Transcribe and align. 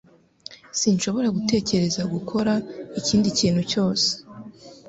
Sinshobora 0.79 1.27
gutekereza 1.35 2.01
gukora 2.13 2.53
ikindi 2.99 3.27
kintu 3.39 3.61
cyose 3.71 4.09